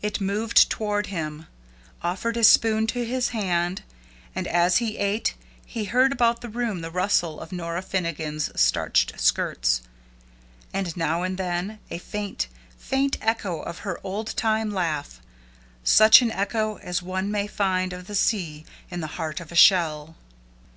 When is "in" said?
18.88-19.00